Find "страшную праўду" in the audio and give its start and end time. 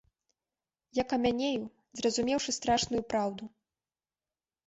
2.57-3.43